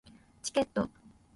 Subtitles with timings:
[0.41, 0.89] チケット